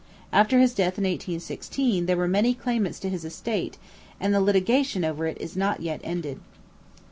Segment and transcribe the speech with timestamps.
[0.33, 3.77] After his death in 1816 there were many claimants to his estate,
[4.19, 6.39] and the litigation over it is not yet ended.